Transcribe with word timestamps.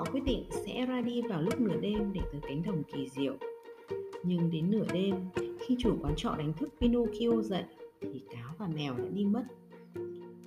họ 0.00 0.06
quyết 0.12 0.24
định 0.24 0.44
sẽ 0.50 0.86
ra 0.86 1.00
đi 1.00 1.22
vào 1.22 1.42
lúc 1.42 1.60
nửa 1.60 1.76
đêm 1.80 2.12
để 2.12 2.20
tới 2.32 2.40
cánh 2.42 2.62
đồng 2.62 2.82
kỳ 2.82 3.08
diệu. 3.08 3.34
Nhưng 4.22 4.50
đến 4.50 4.70
nửa 4.70 4.84
đêm, 4.92 5.14
khi 5.34 5.76
chủ 5.78 5.96
quán 6.02 6.14
trọ 6.16 6.34
đánh 6.38 6.52
thức 6.52 6.68
Pinocchio 6.80 7.42
dậy, 7.42 7.64
thì 8.00 8.22
cáo 8.30 8.54
và 8.58 8.66
mèo 8.66 8.94
đã 8.98 9.04
đi 9.14 9.24
mất. 9.24 9.42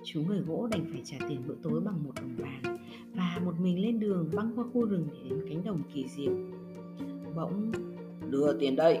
Chú 0.04 0.22
người 0.28 0.40
gỗ 0.40 0.68
đành 0.70 0.84
phải 0.92 1.00
trả 1.04 1.16
tiền 1.28 1.42
bữa 1.48 1.54
tối 1.62 1.80
bằng 1.80 2.04
một 2.04 2.12
đồng 2.16 2.36
vàng 2.36 2.78
và 3.14 3.40
một 3.44 3.52
mình 3.60 3.82
lên 3.82 4.00
đường 4.00 4.30
băng 4.34 4.52
qua 4.56 4.64
khu 4.72 4.86
rừng 4.86 5.08
để 5.12 5.30
đến 5.30 5.44
cánh 5.48 5.64
đồng 5.64 5.82
kỳ 5.94 6.04
diệu. 6.16 6.32
Bỗng 7.36 7.72
Đưa 8.30 8.58
tiền 8.58 8.76
đây, 8.76 9.00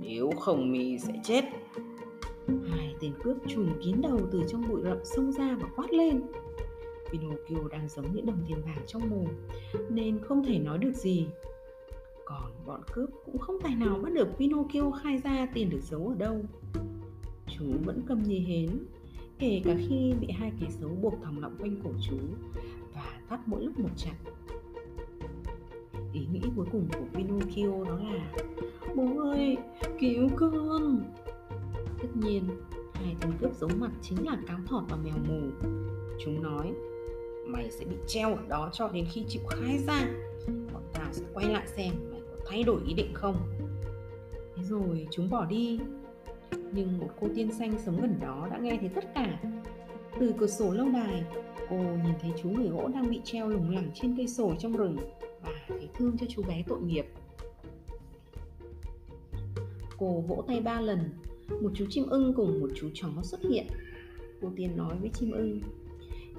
nếu 0.00 0.30
không 0.40 0.72
mì 0.72 0.98
sẽ 0.98 1.12
chết. 1.22 1.44
hai 2.70 2.94
tên 3.00 3.12
cướp 3.22 3.36
trùm 3.48 3.68
kín 3.84 3.96
đầu 4.02 4.20
từ 4.32 4.42
trong 4.48 4.68
bụi 4.68 4.80
rậm 4.84 4.98
xông 5.04 5.32
ra 5.32 5.58
và 5.60 5.68
quát 5.76 5.92
lên. 5.92 6.22
Pinocchio 7.10 7.68
đang 7.70 7.88
giống 7.88 8.14
những 8.14 8.26
đồng 8.26 8.44
tiền 8.48 8.58
vàng 8.62 8.84
trong 8.86 9.10
mồm 9.10 9.26
nên 9.90 10.18
không 10.18 10.44
thể 10.44 10.58
nói 10.58 10.78
được 10.78 10.92
gì. 10.92 11.26
Còn 12.24 12.52
bọn 12.66 12.80
cướp 12.92 13.10
cũng 13.24 13.38
không 13.38 13.60
tài 13.62 13.74
nào 13.74 13.98
bắt 14.02 14.12
được 14.12 14.28
Pinocchio 14.38 14.90
khai 14.90 15.18
ra 15.18 15.48
tiền 15.54 15.70
được 15.70 15.82
giấu 15.82 16.08
ở 16.08 16.14
đâu. 16.14 16.44
Chú 17.46 17.64
vẫn 17.84 18.02
cầm 18.06 18.22
như 18.22 18.38
hến, 18.46 18.70
kể 19.38 19.62
cả 19.64 19.74
khi 19.88 20.12
bị 20.20 20.30
hai 20.30 20.52
kẻ 20.60 20.66
xấu 20.70 20.90
buộc 20.90 21.14
thòng 21.22 21.38
lọng 21.38 21.56
quanh 21.60 21.76
cổ 21.84 21.90
chú 22.08 22.16
và 22.94 23.20
thắt 23.28 23.40
mỗi 23.46 23.64
lúc 23.64 23.78
một 23.78 23.90
chặt. 23.96 24.14
Ý 26.12 26.26
nghĩ 26.32 26.40
cuối 26.56 26.66
cùng 26.72 26.88
của 26.92 27.06
Pinocchio 27.18 27.84
đó 27.84 27.98
là 27.98 28.32
Bố 28.94 29.30
ơi, 29.30 29.56
cứu 30.00 30.28
con! 30.36 31.00
Tất 32.02 32.08
nhiên, 32.14 32.44
hai 32.94 33.16
tên 33.20 33.32
cướp 33.40 33.54
giấu 33.54 33.70
mặt 33.78 33.90
chính 34.02 34.26
là 34.26 34.38
cám 34.46 34.66
thọt 34.66 34.84
và 34.88 34.96
mèo 34.96 35.14
mù. 35.28 35.68
Chúng 36.24 36.42
nói 36.42 36.72
Mày 37.46 37.70
sẽ 37.70 37.84
bị 37.84 37.96
treo 38.06 38.36
ở 38.36 38.42
đó 38.48 38.70
cho 38.72 38.88
đến 38.88 39.06
khi 39.12 39.24
chịu 39.28 39.42
khai 39.48 39.78
ra. 39.86 40.00
Bọn 40.72 40.82
tao 40.92 41.12
sẽ 41.12 41.22
quay 41.34 41.46
lại 41.46 41.66
xem 41.76 41.92
mày 42.10 42.20
có 42.20 42.36
thay 42.50 42.62
đổi 42.62 42.80
ý 42.88 42.94
định 42.94 43.10
không. 43.14 43.36
Thế 44.56 44.62
rồi 44.62 45.06
chúng 45.10 45.30
bỏ 45.30 45.44
đi. 45.44 45.80
Nhưng 46.72 46.98
một 46.98 47.08
cô 47.20 47.28
tiên 47.34 47.52
xanh 47.52 47.74
sống 47.84 48.00
gần 48.00 48.18
đó 48.20 48.48
đã 48.50 48.58
nghe 48.58 48.78
thấy 48.80 48.88
tất 48.94 49.04
cả. 49.14 49.40
Từ 50.20 50.32
cửa 50.38 50.46
sổ 50.46 50.72
lâu 50.72 50.88
đài, 50.88 51.24
Cô 51.68 51.76
nhìn 51.76 52.14
thấy 52.20 52.32
chú 52.42 52.48
người 52.48 52.68
gỗ 52.68 52.88
đang 52.88 53.10
bị 53.10 53.20
treo 53.24 53.48
lủng 53.48 53.70
lẳng 53.70 53.90
trên 53.94 54.16
cây 54.16 54.28
sồi 54.28 54.56
trong 54.58 54.72
rừng 54.72 54.96
Và 55.42 55.52
thấy 55.68 55.88
thương 55.94 56.18
cho 56.18 56.26
chú 56.28 56.42
bé 56.42 56.62
tội 56.66 56.80
nghiệp. 56.80 57.06
Cô 59.98 60.20
vỗ 60.20 60.44
tay 60.46 60.60
ba 60.60 60.80
lần. 60.80 60.98
Một 61.62 61.70
chú 61.74 61.86
chim 61.90 62.06
ưng 62.06 62.34
cùng 62.34 62.60
một 62.60 62.70
chú 62.74 62.88
chó 62.94 63.08
xuất 63.22 63.40
hiện. 63.40 63.66
Cô 64.42 64.50
tiên 64.56 64.76
nói 64.76 64.96
với 65.00 65.10
chim 65.14 65.30
ưng 65.30 65.60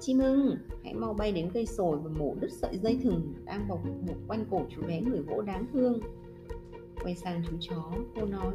Chim 0.00 0.18
ưng, 0.18 0.56
hãy 0.84 0.94
mau 0.94 1.14
bay 1.14 1.32
đến 1.32 1.50
cây 1.54 1.66
sồi 1.66 1.98
và 1.98 2.10
mổ 2.18 2.34
đứt 2.40 2.52
sợi 2.52 2.78
dây 2.78 2.98
thừng 3.02 3.34
đang 3.44 3.68
bọc 3.68 3.80
buộc 4.06 4.16
quanh 4.28 4.44
cổ 4.50 4.62
chú 4.70 4.82
bé 4.88 5.00
người 5.00 5.20
gỗ 5.20 5.42
đáng 5.42 5.66
thương. 5.72 6.00
Quay 7.02 7.14
sang 7.14 7.42
chú 7.50 7.56
chó, 7.60 7.92
cô 8.14 8.26
nói 8.26 8.54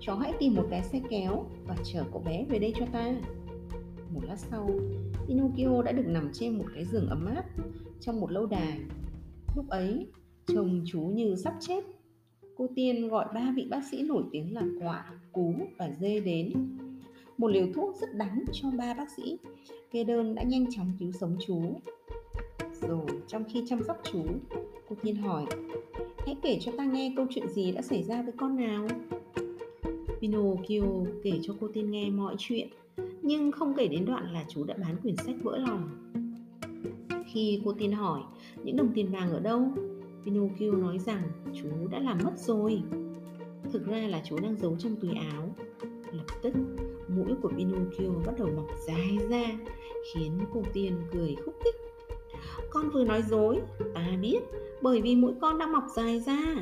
Chó 0.00 0.14
hãy 0.14 0.32
tìm 0.38 0.54
một 0.54 0.66
cái 0.70 0.82
xe 0.82 1.00
kéo 1.10 1.44
và 1.66 1.76
chở 1.84 2.04
cậu 2.12 2.22
bé 2.26 2.46
về 2.48 2.58
đây 2.58 2.72
cho 2.78 2.86
ta. 2.92 3.14
Một 4.14 4.20
lát 4.24 4.36
sau, 4.36 4.70
Pinocchio 5.26 5.82
đã 5.82 5.92
được 5.92 6.06
nằm 6.06 6.30
trên 6.32 6.58
một 6.58 6.64
cái 6.74 6.84
giường 6.84 7.08
ấm 7.08 7.26
áp 7.26 7.44
trong 8.00 8.20
một 8.20 8.32
lâu 8.32 8.46
đài. 8.46 8.80
Lúc 9.56 9.68
ấy, 9.68 10.06
chồng 10.46 10.82
chú 10.86 11.00
như 11.00 11.34
sắp 11.34 11.54
chết. 11.60 11.84
Cô 12.56 12.66
Tiên 12.74 13.08
gọi 13.08 13.26
ba 13.34 13.52
vị 13.56 13.66
bác 13.70 13.80
sĩ 13.90 14.02
nổi 14.02 14.24
tiếng 14.32 14.54
là 14.54 14.62
Quạ, 14.80 15.12
Cú 15.32 15.54
và 15.78 15.90
Dê 16.00 16.20
đến. 16.20 16.52
Một 17.40 17.48
liều 17.48 17.66
thuốc 17.74 17.96
rất 17.96 18.14
đắng 18.14 18.44
cho 18.52 18.70
ba 18.78 18.94
bác 18.94 19.10
sĩ. 19.10 19.38
Kê 19.90 20.04
đơn 20.04 20.34
đã 20.34 20.42
nhanh 20.42 20.70
chóng 20.70 20.92
cứu 21.00 21.12
sống 21.12 21.36
chú. 21.46 21.62
Rồi, 22.80 23.06
trong 23.26 23.44
khi 23.44 23.64
chăm 23.68 23.82
sóc 23.82 24.00
chú, 24.12 24.24
Cô 24.88 24.96
Tiên 25.02 25.16
hỏi, 25.16 25.46
Hãy 26.18 26.36
kể 26.42 26.58
cho 26.60 26.72
ta 26.76 26.84
nghe 26.84 27.12
câu 27.16 27.26
chuyện 27.30 27.48
gì 27.48 27.72
đã 27.72 27.82
xảy 27.82 28.02
ra 28.02 28.22
với 28.22 28.32
con 28.36 28.56
nào? 28.56 28.86
Pinocchio 30.20 30.82
kể 31.22 31.32
cho 31.42 31.54
cô 31.60 31.68
Tiên 31.68 31.90
nghe 31.90 32.10
mọi 32.10 32.34
chuyện, 32.38 32.68
Nhưng 33.22 33.52
không 33.52 33.74
kể 33.76 33.88
đến 33.88 34.04
đoạn 34.04 34.32
là 34.32 34.44
chú 34.48 34.64
đã 34.64 34.74
bán 34.78 34.96
quyển 35.02 35.16
sách 35.16 35.36
vỡ 35.42 35.58
lòng. 35.58 36.12
Khi 37.32 37.62
cô 37.64 37.72
Tiên 37.72 37.92
hỏi, 37.92 38.20
những 38.64 38.76
đồng 38.76 38.92
tiền 38.94 39.12
vàng 39.12 39.30
ở 39.30 39.40
đâu? 39.40 39.68
Pinocchio 40.24 40.72
nói 40.72 40.98
rằng, 40.98 41.22
chú 41.62 41.68
đã 41.90 41.98
làm 41.98 42.18
mất 42.24 42.38
rồi. 42.38 42.82
Thực 43.72 43.86
ra 43.86 44.08
là 44.08 44.22
chú 44.24 44.36
đang 44.42 44.56
giấu 44.56 44.76
trong 44.78 44.96
túi 44.96 45.10
áo. 45.10 45.54
Lập 46.12 46.26
tức 46.42 46.54
mũi 47.16 47.34
của 47.42 47.48
Pinocchio 47.48 48.10
bắt 48.26 48.34
đầu 48.38 48.48
mọc 48.56 48.66
dài 48.86 49.18
ra 49.30 49.42
Khiến 50.12 50.38
cô 50.52 50.62
Tiên 50.72 50.96
cười 51.12 51.36
khúc 51.44 51.54
khích. 51.64 51.74
Con 52.70 52.90
vừa 52.90 53.04
nói 53.04 53.22
dối, 53.22 53.60
ta 53.94 54.16
biết 54.20 54.40
Bởi 54.82 55.02
vì 55.02 55.16
mũi 55.16 55.32
con 55.40 55.58
đang 55.58 55.72
mọc 55.72 55.84
dài 55.96 56.20
ra. 56.20 56.54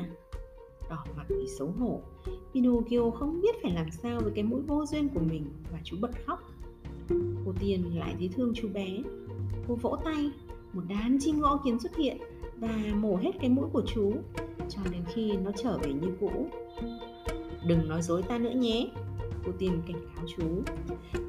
Đỏ 0.89 1.05
mặt 1.17 1.25
vì 1.29 1.47
xấu 1.47 1.67
hổ 1.79 2.01
Pinocchio 2.53 3.09
không 3.09 3.41
biết 3.41 3.55
phải 3.61 3.71
làm 3.71 3.91
sao 3.91 4.19
với 4.23 4.31
cái 4.35 4.43
mũi 4.43 4.61
vô 4.67 4.85
duyên 4.85 5.09
của 5.09 5.19
mình 5.19 5.45
Và 5.71 5.79
chú 5.83 5.97
bật 6.01 6.11
khóc. 6.25 6.39
Cô 7.45 7.53
Tiên 7.59 7.99
lại 7.99 8.15
thấy 8.19 8.29
thương 8.35 8.53
chú 8.55 8.69
bé. 8.73 9.03
Cô 9.67 9.75
vỗ 9.75 9.97
tay 10.05 10.31
Một 10.73 10.81
đám 10.89 11.17
chim 11.19 11.41
ngõ 11.41 11.57
kiến 11.65 11.79
xuất 11.79 11.95
hiện 11.95 12.17
Và 12.57 12.83
mổ 12.95 13.15
hết 13.15 13.31
cái 13.39 13.49
mũi 13.49 13.65
của 13.73 13.83
chú 13.93 14.13
Cho 14.69 14.81
đến 14.91 15.01
khi 15.13 15.31
nó 15.31 15.51
trở 15.51 15.77
về 15.77 15.93
như 15.93 16.07
cũ. 16.19 16.47
Đừng 17.67 17.89
nói 17.89 18.01
dối 18.01 18.21
ta 18.21 18.37
nữa 18.37 18.53
nhé. 18.55 18.89
Cô 19.45 19.51
Tiên 19.57 19.81
cảnh 19.87 20.01
cáo 20.15 20.25
chú. 20.37 20.61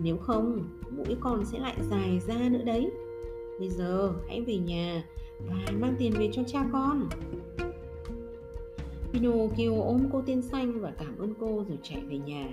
Nếu 0.03 0.17
không, 0.17 0.69
mũi 0.91 1.17
con 1.21 1.45
sẽ 1.45 1.59
lại 1.59 1.77
dài 1.91 2.21
ra 2.27 2.49
nữa 2.49 2.65
đấy. 2.65 2.91
Bây 3.59 3.69
giờ, 3.69 4.13
hãy 4.29 4.41
về 4.41 4.57
nhà 4.57 5.05
Và 5.49 5.73
mang 5.81 5.95
tiền 5.99 6.13
về 6.19 6.31
cho 6.33 6.43
cha 6.47 6.67
con. 6.73 7.09
Pinocchio 9.13 9.71
ôm 9.83 10.01
cô 10.13 10.23
tiên 10.23 10.43
xanh 10.43 10.81
và 10.81 10.93
cảm 10.99 11.19
ơn 11.19 11.35
cô 11.41 11.65
rồi 11.69 11.79
chạy 11.83 12.01
về 12.01 12.19
nhà. 12.19 12.49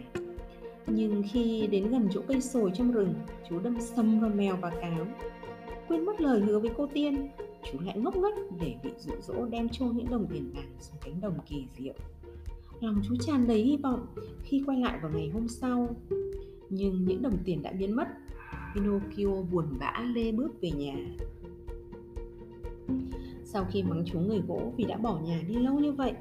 Nhưng 0.88 1.24
khi 1.32 1.68
đến 1.68 1.92
gần 1.92 2.10
chỗ 2.14 2.22
cây 2.28 2.42
sồi 2.42 2.72
trong 2.76 2.92
rừng, 2.92 3.14
Chú 3.50 3.60
đâm 3.60 3.78
sầm 3.82 4.20
vào 4.20 4.30
mèo 4.30 4.58
và 4.62 4.70
cáo. 4.70 5.08
Quên 5.88 6.06
mất 6.06 6.22
lời 6.22 6.40
hứa 6.40 6.60
với 6.60 6.72
cô 6.78 6.88
tiên, 6.94 7.30
Chú 7.72 7.80
lại 7.80 7.98
ngốc 7.98 8.16
nghếch 8.16 8.36
để 8.60 8.76
bị 8.84 8.90
dụ 8.98 9.14
dỗ 9.22 9.46
đem 9.46 9.70
chôn 9.70 9.98
những 9.98 10.10
đồng 10.10 10.28
tiền 10.34 10.52
vàng 10.56 10.72
xuống 10.80 10.98
cánh 11.02 11.22
đồng 11.22 11.38
kỳ 11.46 11.68
diệu. 11.78 11.94
Lòng 12.82 13.02
chú 13.04 13.16
tràn 13.16 13.48
đầy 13.48 13.62
hy 13.62 13.78
vọng 13.78 14.06
khi 14.44 14.64
quay 14.66 14.78
lại 14.78 15.00
vào 15.02 15.12
ngày 15.16 15.30
hôm 15.34 15.48
sau 15.48 15.96
Nhưng 16.70 17.06
những 17.06 17.22
đồng 17.22 17.38
tiền 17.46 17.62
đã 17.64 17.72
biến 17.72 17.96
mất 17.96 18.08
Pinocchio 18.76 19.42
buồn 19.52 19.66
bã 19.80 20.04
lê 20.16 20.32
bước 20.32 20.62
về 20.62 20.72
nhà 20.72 20.96
Sau 23.44 23.66
khi 23.72 23.84
mắng 23.84 24.04
chú 24.06 24.20
người 24.20 24.42
gỗ 24.48 24.74
vì 24.78 24.84
đã 24.84 24.98
bỏ 24.98 25.20
nhà 25.20 25.42
đi 25.48 25.56
lâu 25.56 25.80
như 25.80 25.92
vậy 25.92 26.14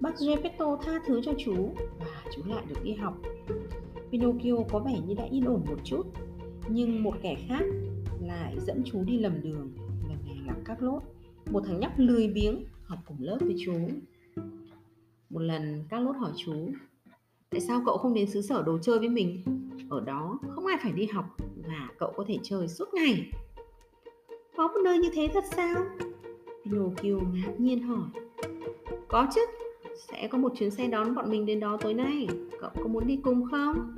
Bác 0.00 0.20
Geppetto 0.20 0.76
tha 0.82 1.00
thứ 1.06 1.20
cho 1.24 1.32
chú 1.38 1.74
và 1.98 2.24
chú 2.34 2.42
lại 2.46 2.64
được 2.68 2.84
đi 2.84 2.92
học. 2.92 3.22
Pinocchio 4.10 4.56
có 4.72 4.78
vẻ 4.78 5.00
như 5.06 5.14
đã 5.14 5.24
yên 5.24 5.44
ổn 5.44 5.62
một 5.68 5.78
chút, 5.84 6.06
nhưng 6.68 7.02
một 7.02 7.14
kẻ 7.22 7.36
khác 7.48 7.64
lại 8.20 8.56
dẫn 8.66 8.82
chú 8.84 9.04
đi 9.04 9.18
lầm 9.18 9.42
đường. 9.42 9.72
Lần 10.08 10.18
này 10.26 10.36
là 10.46 10.76
lốt. 10.80 11.02
một 11.50 11.62
thằng 11.66 11.80
nhóc 11.80 11.92
lười 11.96 12.28
biếng 12.28 12.64
học 12.84 12.98
cùng 13.06 13.16
lớp 13.20 13.38
với 13.40 13.56
chú. 13.64 13.72
Một 15.32 15.40
lần 15.40 15.84
các 15.88 16.00
lốt 16.00 16.16
hỏi 16.16 16.32
chú, 16.36 16.52
tại 17.50 17.60
sao 17.60 17.82
cậu 17.86 17.96
không 17.96 18.14
đến 18.14 18.30
xứ 18.30 18.42
sở 18.42 18.62
đồ 18.62 18.78
chơi 18.78 18.98
với 18.98 19.08
mình? 19.08 19.42
Ở 19.90 20.00
đó 20.00 20.38
không 20.48 20.66
ai 20.66 20.78
phải 20.82 20.92
đi 20.92 21.06
học 21.06 21.24
và 21.68 21.88
cậu 21.98 22.12
có 22.16 22.24
thể 22.28 22.38
chơi 22.42 22.68
suốt 22.68 22.94
ngày. 22.94 23.30
Có 24.56 24.68
một 24.68 24.80
nơi 24.84 24.98
như 24.98 25.08
thế 25.14 25.28
thật 25.34 25.44
sao? 25.56 25.84
Pinocchio 26.64 27.14
ngạc 27.32 27.52
nhiên 27.58 27.82
hỏi. 27.82 28.08
Có 29.08 29.26
chứ, 29.34 29.40
sẽ 30.08 30.28
có 30.28 30.38
một 30.38 30.52
chuyến 30.56 30.70
xe 30.70 30.88
đón 30.88 31.14
bọn 31.14 31.30
mình 31.30 31.46
đến 31.46 31.60
đó 31.60 31.78
tối 31.80 31.94
nay 31.94 32.28
Cậu 32.60 32.70
có 32.74 32.88
muốn 32.88 33.06
đi 33.06 33.18
cùng 33.22 33.44
không? 33.50 33.94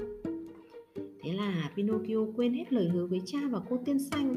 Thế 0.94 1.32
là 1.32 1.70
Pinocchio 1.76 2.18
quên 2.36 2.54
hết 2.54 2.72
lời 2.72 2.88
hứa 2.88 3.06
với 3.06 3.22
cha 3.26 3.38
và 3.50 3.60
cô 3.70 3.78
tiên 3.84 3.98
xanh 3.98 4.36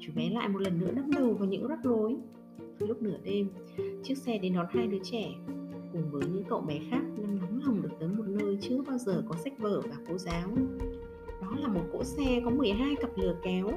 Chú 0.00 0.12
bé 0.16 0.30
lại 0.30 0.48
một 0.48 0.58
lần 0.58 0.80
nữa 0.80 0.90
đâm 0.96 1.10
đầu 1.10 1.34
vào 1.34 1.48
những 1.48 1.66
rắc 1.66 1.78
rối 1.84 2.16
Lúc 2.78 3.02
nửa 3.02 3.18
đêm, 3.24 3.48
chiếc 4.02 4.18
xe 4.18 4.38
đến 4.38 4.54
đón 4.54 4.66
hai 4.70 4.86
đứa 4.86 4.98
trẻ 5.04 5.34
Cùng 5.92 6.10
với 6.10 6.22
những 6.32 6.44
cậu 6.48 6.60
bé 6.60 6.80
khác 6.90 7.02
nên 7.16 7.38
nóng 7.38 7.60
lòng 7.64 7.82
được 7.82 7.88
tới 8.00 8.08
một 8.08 8.24
nơi 8.26 8.58
chưa 8.60 8.82
bao 8.86 8.98
giờ 8.98 9.22
có 9.28 9.36
sách 9.36 9.58
vở 9.58 9.80
và 9.80 9.96
cô 10.08 10.18
giáo. 10.18 10.48
Đó 11.40 11.48
là 11.58 11.68
một 11.68 11.82
cỗ 11.92 12.04
xe 12.04 12.40
có 12.44 12.50
12 12.50 12.96
cặp 13.00 13.10
lừa 13.16 13.36
kéo. 13.42 13.70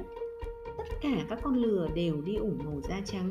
Tất 0.78 0.94
cả 1.00 1.26
các 1.28 1.38
con 1.42 1.56
lừa 1.56 1.88
đều 1.94 2.20
đi 2.20 2.36
ủng 2.36 2.58
màu 2.64 2.80
da 2.88 3.00
trắng. 3.04 3.30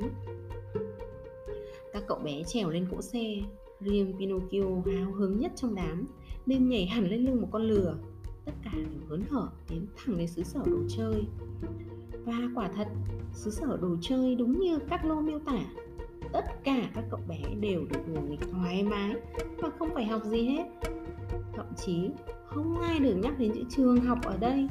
Các 1.93 2.03
cậu 2.07 2.19
bé 2.23 2.43
trèo 2.43 2.69
lên 2.69 2.87
cỗ 2.91 3.01
xe. 3.01 3.41
Riêng 3.79 4.13
Pinocchio 4.19 4.63
hào 4.85 5.11
hứng 5.11 5.39
nhất 5.39 5.51
trong 5.55 5.75
đám 5.75 6.05
Nên 6.45 6.69
nhảy 6.69 6.85
hẳn 6.85 7.09
lên 7.09 7.25
lưng 7.25 7.41
một 7.41 7.47
con 7.51 7.61
lừa. 7.61 7.97
Tất 8.45 8.53
cả 8.63 8.71
đều 8.75 9.07
hớn 9.09 9.23
hở 9.29 9.49
tiến 9.67 9.85
thẳng 9.95 10.17
đến 10.17 10.27
xứ 10.27 10.43
sở 10.43 10.59
đồ 10.65 10.77
chơi. 10.89 11.23
Và 12.25 12.49
quả 12.55 12.71
thật, 12.75 12.87
xứ 13.33 13.51
sở 13.51 13.77
đồ 13.81 13.95
chơi 14.01 14.35
đúng 14.35 14.59
như 14.59 14.79
các 14.89 15.05
lô 15.05 15.21
miêu 15.21 15.39
tả. 15.39 15.65
Tất 16.35 16.63
cả 16.63 16.89
các 16.95 17.03
cậu 17.11 17.19
bé 17.27 17.37
đều 17.59 17.85
được 17.89 17.99
ngủ 18.07 18.21
nghịch 18.21 18.39
thoải 18.51 18.83
mái 18.83 19.15
Và 19.57 19.69
không 19.79 19.89
phải 19.93 20.05
học 20.05 20.21
gì 20.25 20.47
hết. 20.47 20.63
Thậm 21.53 21.65
chí, 21.85 22.09
không 22.45 22.79
ai 22.79 22.99
được 22.99 23.15
nhắc 23.15 23.39
đến 23.39 23.51
chữ 23.53 23.63
trường 23.69 24.01
học 24.01 24.19
ở 24.23 24.37
đây. 24.37 24.67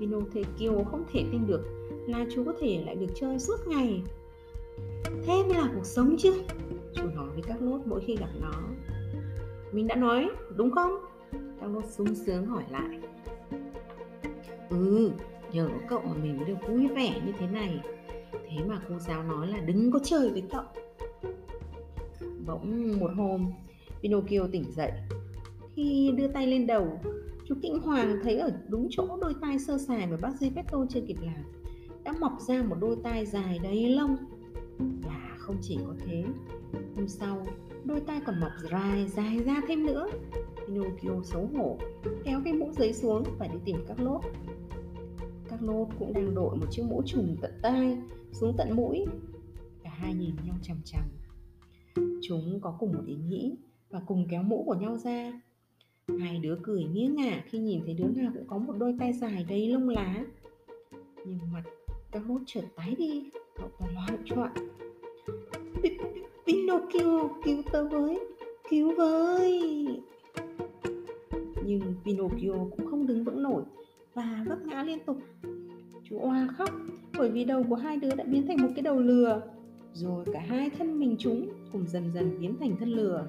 Pinocchio 0.00 0.84
không 0.90 1.04
thể 1.12 1.24
tin 1.32 1.46
được 1.46 1.64
là 2.06 2.26
chú 2.34 2.44
có 2.44 2.52
thể 2.60 2.82
lại 2.86 2.94
được 2.94 3.06
chơi 3.14 3.38
suốt 3.38 3.56
ngày. 3.66 4.02
Thế 5.04 5.42
mới 5.42 5.54
là 5.54 5.70
cuộc 5.74 5.86
sống 5.86 6.16
chứ, 6.18 6.34
chú 6.94 7.02
nói 7.14 7.28
với 7.32 7.42
các 7.42 7.62
lốt 7.62 7.80
mỗi 7.84 8.00
khi 8.00 8.16
gặp 8.16 8.30
nó. 8.40 8.52
Mình 9.72 9.86
đã 9.86 9.94
nói, 9.94 10.28
đúng 10.56 10.70
không? 10.70 10.92
Các 11.32 11.66
lốt 11.74 11.84
sung 11.86 12.14
sướng 12.14 12.46
hỏi 12.46 12.64
lại. 12.70 12.98
Ừ 14.70 15.10
nhờ 15.52 15.68
có 15.68 15.78
cậu 15.88 16.00
mà 16.00 16.14
mình 16.22 16.36
mới 16.36 16.46
được 16.46 16.68
vui 16.68 16.88
vẻ 16.88 17.20
như 17.26 17.32
thế 17.38 17.46
này 17.46 17.80
thế 18.50 18.64
mà 18.64 18.80
cô 18.88 18.98
giáo 18.98 19.22
nói 19.22 19.46
là 19.46 19.60
đừng 19.60 19.90
có 19.90 19.98
chơi 20.04 20.30
với 20.30 20.42
cậu. 20.50 20.64
Bỗng 22.46 22.98
một 23.00 23.10
hôm, 23.16 23.52
pinocchio 24.02 24.46
tỉnh 24.52 24.64
dậy. 24.72 24.92
Khi 25.74 26.12
đưa 26.16 26.28
tay 26.28 26.46
lên 26.46 26.66
đầu, 26.66 27.00
chú 27.46 27.54
kinh 27.62 27.78
hoàng 27.78 28.18
thấy 28.22 28.38
ở 28.38 28.50
đúng 28.68 28.88
chỗ 28.90 29.18
đôi 29.20 29.34
tai 29.40 29.58
sơ 29.58 29.78
sài 29.78 30.06
mà 30.06 30.16
bác 30.16 30.40
geppetto 30.40 30.86
chưa 30.88 31.00
kịp 31.00 31.16
làm, 31.22 31.44
đã 32.04 32.12
mọc 32.20 32.32
ra 32.48 32.62
một 32.62 32.76
đôi 32.80 32.96
tai 33.02 33.26
dài 33.26 33.58
đầy 33.62 33.88
lông. 33.88 34.16
Và 34.78 35.36
không 35.38 35.56
chỉ 35.62 35.78
có 35.86 35.94
thế, 36.06 36.24
hôm 36.96 37.08
sau, 37.08 37.46
đôi 37.84 38.00
tai 38.00 38.20
còn 38.26 38.40
mọc 38.40 38.52
dài 38.70 39.08
dài 39.08 39.38
ra 39.38 39.60
thêm 39.68 39.86
nữa. 39.86 40.08
Pinocchio 40.66 41.22
xấu 41.24 41.48
hổ, 41.56 41.78
kéo 42.24 42.40
cái 42.44 42.52
mũ 42.52 42.72
giấy 42.72 42.92
xuống 42.92 43.22
và 43.38 43.46
đi 43.46 43.58
tìm 43.64 43.76
các 43.88 44.00
lốt 44.00 44.20
các 45.60 45.88
cũng 45.98 46.12
đang 46.12 46.34
đội 46.34 46.56
một 46.56 46.66
chiếc 46.70 46.82
mũ 46.82 47.02
trùm 47.06 47.36
tận 47.40 47.52
tai 47.62 47.98
xuống 48.32 48.54
tận 48.58 48.76
mũi. 48.76 49.04
Cả 49.82 49.90
hai 49.90 50.14
nhìn 50.14 50.34
nhau 50.46 50.56
chằm 50.62 50.76
chằm. 50.84 51.02
Chúng 52.22 52.60
có 52.60 52.76
cùng 52.78 52.92
một 52.92 53.02
ý 53.06 53.16
nghĩ 53.16 53.56
và 53.90 54.00
cùng 54.06 54.26
kéo 54.30 54.42
mũ 54.42 54.62
của 54.66 54.74
nhau 54.74 54.96
ra. 54.96 55.40
Hai 56.18 56.38
đứa 56.38 56.58
cười 56.62 56.84
nghiêng 56.84 57.14
ngả 57.14 57.44
khi 57.46 57.58
nhìn 57.58 57.80
thấy 57.84 57.94
đứa 57.94 58.08
nào 58.08 58.32
cũng 58.34 58.46
có 58.46 58.58
một 58.58 58.72
đôi 58.78 58.94
tay 58.98 59.12
dài 59.12 59.46
đầy 59.48 59.68
lông 59.68 59.88
lá. 59.88 60.24
Nhưng 61.26 61.38
mặt 61.52 61.62
các 62.10 62.22
chợt 62.46 62.64
tái 62.76 62.94
đi 62.98 63.30
cậu 63.56 63.68
ta 63.78 63.86
loạn 63.94 64.22
choạng. 64.24 64.54
Pinocchio 66.46 67.28
cứu 67.44 67.62
tớ 67.72 67.88
với, 67.88 68.20
cứu 68.70 68.94
với. 68.96 69.86
Nhưng 71.64 71.94
Pinocchio 72.04 72.52
cũng 72.52 72.86
không 72.90 73.06
đứng 73.06 73.24
vững 73.24 73.42
nổi 73.42 73.62
và 74.18 74.44
vấp 74.46 74.58
ngã 74.66 74.82
liên 74.82 74.98
tục. 75.06 75.16
Chú 76.04 76.18
oa 76.18 76.48
khóc, 76.58 76.70
bởi 77.18 77.30
vì 77.30 77.44
đầu 77.44 77.64
của 77.68 77.74
hai 77.74 77.96
đứa 77.96 78.14
đã 78.14 78.24
biến 78.24 78.46
thành 78.46 78.62
một 78.62 78.68
cái 78.74 78.82
đầu 78.82 79.00
lừa. 79.00 79.42
Rồi 79.92 80.24
cả 80.32 80.40
hai 80.48 80.70
thân 80.78 80.98
mình 80.98 81.16
chúng 81.18 81.48
cùng 81.72 81.86
dần 81.86 82.10
dần 82.14 82.40
biến 82.40 82.56
thành 82.60 82.76
thân 82.78 82.88
lừa. 82.88 83.26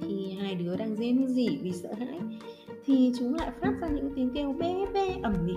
Khi 0.00 0.36
hai 0.40 0.54
đứa 0.54 0.76
đang 0.76 0.96
rên 0.96 1.28
rỉ 1.28 1.48
vì 1.62 1.72
sợ 1.72 1.92
hãi, 1.92 2.20
thì 2.84 3.12
chúng 3.18 3.34
lại 3.34 3.50
phát 3.60 3.72
ra 3.80 3.88
những 3.88 4.10
tiếng 4.16 4.30
kêu 4.34 4.52
bé 4.52 4.86
bé 4.94 5.18
ẩm 5.22 5.34
mỹ 5.46 5.56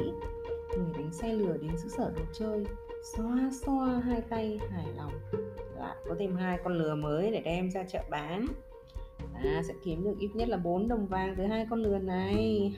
người 0.78 0.94
đánh 0.94 1.14
xe 1.14 1.34
lừa 1.34 1.58
đến 1.58 1.72
xứ 1.78 1.90
sở 1.90 2.12
đồ 2.16 2.22
chơi, 2.34 2.66
xoa 3.16 3.50
xoa 3.52 4.00
hai 4.00 4.22
tay 4.22 4.60
hài 4.70 4.86
lòng. 4.98 5.14
Lại 5.80 5.96
có 6.10 6.16
thêm 6.20 6.36
hai 6.36 6.60
con 6.64 6.78
lừa 6.78 6.96
mới 6.96 7.32
để 7.32 7.42
đem 7.46 7.72
ra 7.72 7.84
chợ 7.84 8.00
bán 8.10 8.46
à, 9.34 9.62
sẽ 9.68 9.74
kiếm 9.84 10.04
được 10.04 10.16
ít 10.20 10.30
nhất 10.36 10.50
là 10.50 10.58
4 10.58 10.88
đồng 10.88 11.08
vàng 11.08 11.36
từ 11.38 11.44
hai 11.46 11.68
con 11.70 11.84
lừa 11.84 12.00
này. 12.00 12.74